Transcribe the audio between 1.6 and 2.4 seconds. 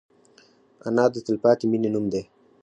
مینې نوم دی